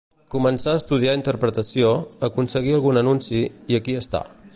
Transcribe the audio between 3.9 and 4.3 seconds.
està.